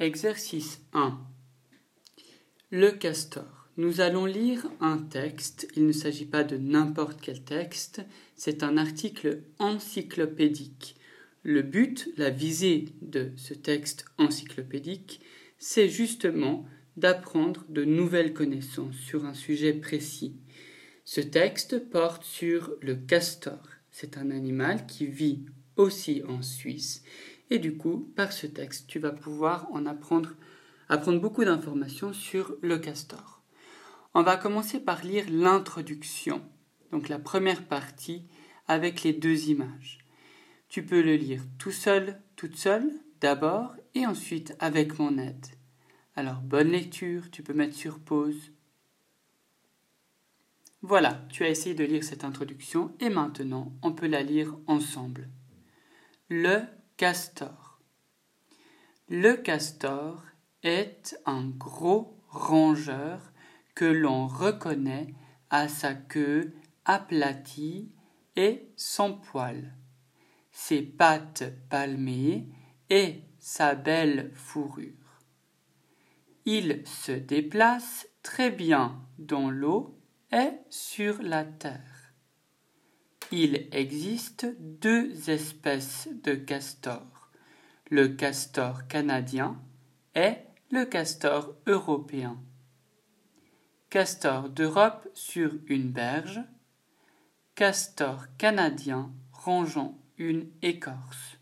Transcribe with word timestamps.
Exercice 0.00 0.80
1. 0.92 1.16
Le 2.70 2.90
castor. 2.90 3.68
Nous 3.76 4.00
allons 4.00 4.26
lire 4.26 4.68
un 4.80 4.98
texte. 4.98 5.68
Il 5.76 5.86
ne 5.86 5.92
s'agit 5.92 6.24
pas 6.24 6.42
de 6.42 6.56
n'importe 6.56 7.20
quel 7.20 7.44
texte. 7.44 8.02
C'est 8.34 8.64
un 8.64 8.76
article 8.76 9.42
encyclopédique. 9.60 10.96
Le 11.44 11.62
but, 11.62 12.08
la 12.16 12.30
visée 12.30 12.86
de 13.02 13.30
ce 13.36 13.54
texte 13.54 14.06
encyclopédique, 14.18 15.20
c'est 15.58 15.88
justement 15.88 16.66
d'apprendre 16.96 17.64
de 17.68 17.84
nouvelles 17.84 18.34
connaissances 18.34 18.96
sur 18.96 19.24
un 19.24 19.34
sujet 19.34 19.74
précis. 19.74 20.34
Ce 21.04 21.20
texte 21.20 21.78
porte 21.90 22.24
sur 22.24 22.72
le 22.80 22.96
castor. 22.96 23.62
C'est 23.92 24.18
un 24.18 24.32
animal 24.32 24.86
qui 24.86 25.06
vit 25.06 25.44
aussi 25.76 26.22
en 26.26 26.42
Suisse. 26.42 27.04
Et 27.50 27.58
du 27.58 27.76
coup, 27.76 28.12
par 28.16 28.32
ce 28.32 28.46
texte, 28.46 28.86
tu 28.86 28.98
vas 28.98 29.12
pouvoir 29.12 29.68
en 29.72 29.86
apprendre, 29.86 30.30
apprendre 30.88 31.20
beaucoup 31.20 31.44
d'informations 31.44 32.12
sur 32.12 32.56
le 32.62 32.78
castor. 32.78 33.42
On 34.14 34.22
va 34.22 34.36
commencer 34.36 34.80
par 34.80 35.04
lire 35.04 35.26
l'introduction, 35.28 36.42
donc 36.92 37.08
la 37.08 37.18
première 37.18 37.66
partie 37.66 38.26
avec 38.68 39.02
les 39.02 39.12
deux 39.12 39.48
images. 39.48 39.98
Tu 40.68 40.84
peux 40.84 41.02
le 41.02 41.16
lire 41.16 41.42
tout 41.58 41.72
seul, 41.72 42.20
toute 42.36 42.56
seule, 42.56 42.90
d'abord, 43.20 43.74
et 43.94 44.06
ensuite 44.06 44.56
avec 44.58 44.98
mon 44.98 45.18
aide. 45.18 45.46
Alors, 46.16 46.40
bonne 46.40 46.70
lecture, 46.70 47.30
tu 47.30 47.42
peux 47.42 47.52
mettre 47.52 47.76
sur 47.76 47.98
pause. 47.98 48.52
Voilà, 50.82 51.24
tu 51.30 51.44
as 51.44 51.48
essayé 51.48 51.74
de 51.74 51.84
lire 51.84 52.04
cette 52.04 52.24
introduction 52.24 52.94
et 53.00 53.08
maintenant 53.08 53.72
on 53.82 53.92
peut 53.92 54.06
la 54.06 54.22
lire 54.22 54.56
ensemble. 54.66 55.30
Le 56.28 56.60
castor. 56.96 57.80
Le 59.08 59.34
castor 59.34 60.22
est 60.62 61.18
un 61.26 61.48
gros 61.48 62.20
rongeur 62.28 63.32
que 63.74 63.84
l'on 63.84 64.28
reconnaît 64.28 65.12
à 65.50 65.68
sa 65.68 65.94
queue 65.94 66.54
aplatie 66.84 67.90
et 68.36 68.68
sans 68.76 69.12
poils, 69.12 69.74
ses 70.52 70.82
pattes 70.82 71.44
palmées 71.68 72.48
et 72.90 73.22
sa 73.40 73.74
belle 73.74 74.30
fourrure. 74.34 75.20
Il 76.44 76.86
se 76.86 77.12
déplace 77.12 78.06
très 78.22 78.50
bien 78.50 79.00
dans 79.18 79.50
l'eau 79.50 79.98
et 80.30 80.52
sur 80.70 81.20
la 81.22 81.44
terre. 81.44 81.93
Il 83.36 83.66
existe 83.72 84.46
deux 84.60 85.28
espèces 85.28 86.08
de 86.22 86.36
castors, 86.36 87.32
le 87.90 88.06
castor 88.06 88.86
canadien 88.86 89.60
et 90.14 90.36
le 90.70 90.84
castor 90.84 91.56
européen. 91.66 92.40
Castor 93.90 94.50
d'Europe 94.50 95.08
sur 95.14 95.50
une 95.66 95.90
berge, 95.90 96.42
castor 97.56 98.26
canadien 98.38 99.12
rangeant 99.32 99.98
une 100.16 100.48
écorce. 100.62 101.33